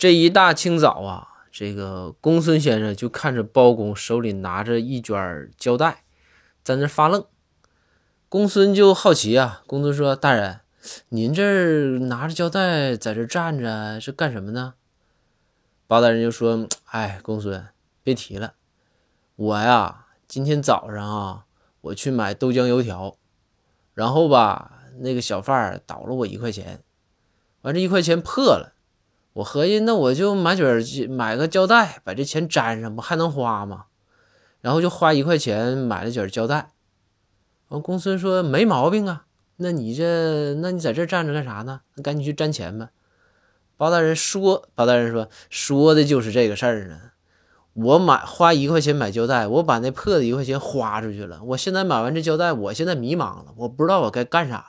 [0.00, 6.04] 这一大清早啊，这个公孙先生就看着包公手里拿着一卷胶带，
[6.64, 7.22] 在那发愣。
[8.30, 10.60] 公孙就好奇啊，公孙说：“大人，
[11.10, 14.72] 您这拿着胶带在这站着是干什么呢？”
[15.86, 17.62] 包大人就说：“哎，公孙，
[18.02, 18.54] 别提了，
[19.36, 21.44] 我呀，今天早上啊，
[21.82, 23.18] 我去买豆浆油条，
[23.92, 26.82] 然后吧，那个小贩倒了我一块钱，
[27.60, 28.72] 完这一块钱破了，
[29.40, 33.86] 我合计那我就买卷买个胶带，把这钱粘上，不还能花吗？
[34.60, 36.70] 然后就花一块钱买了卷胶带。
[37.68, 39.24] 完，公孙说没毛病啊，
[39.56, 41.80] 那你这，那你在这站着干啥呢？
[41.94, 42.90] 那赶紧去粘钱吧。”
[43.78, 47.00] 包大人说：“包大人说，说的就是这个事儿呢。
[47.72, 51.40] 我买花一块钱买胶带，我把那破的一块钱花出去了。
[51.42, 54.64] 我现在买完这胶带，我现在迷茫了，我不知道我该干啥了。